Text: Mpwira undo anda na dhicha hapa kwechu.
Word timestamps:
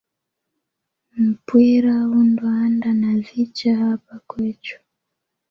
Mpwira 1.27 1.93
undo 2.19 2.45
anda 2.63 2.89
na 3.01 3.11
dhicha 3.25 3.69
hapa 3.83 4.13
kwechu. 4.29 4.77